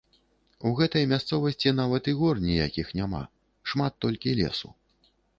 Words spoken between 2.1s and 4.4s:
і гор ніякіх няма, шмат толькі